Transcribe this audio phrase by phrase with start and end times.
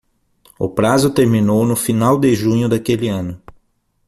[0.57, 3.39] O prazo terminou no final de junho daquele ano.